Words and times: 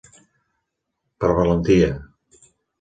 per 1.25 1.31
valentia. 1.41 1.93